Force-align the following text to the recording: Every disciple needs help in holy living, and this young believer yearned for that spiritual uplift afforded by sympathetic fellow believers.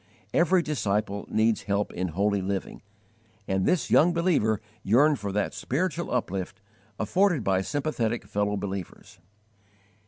Every 0.33 0.63
disciple 0.63 1.27
needs 1.29 1.61
help 1.61 1.93
in 1.93 2.07
holy 2.07 2.41
living, 2.41 2.81
and 3.47 3.67
this 3.67 3.91
young 3.91 4.13
believer 4.15 4.59
yearned 4.81 5.19
for 5.19 5.31
that 5.31 5.53
spiritual 5.53 6.09
uplift 6.11 6.59
afforded 6.97 7.43
by 7.43 7.61
sympathetic 7.61 8.25
fellow 8.25 8.57
believers. 8.57 9.19